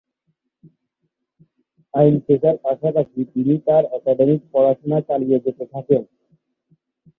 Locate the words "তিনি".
3.33-3.53